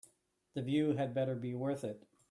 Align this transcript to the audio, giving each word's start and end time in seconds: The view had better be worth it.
The 0.55 0.63
view 0.63 0.93
had 0.93 1.13
better 1.13 1.35
be 1.35 1.53
worth 1.53 1.83
it. 1.83 2.07